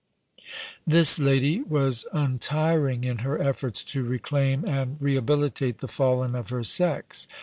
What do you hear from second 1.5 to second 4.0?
was untiring in her efforts